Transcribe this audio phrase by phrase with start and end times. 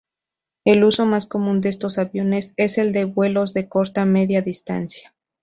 [0.65, 5.13] El uso más común de estos aviones es el de vuelos de corta-media distancia.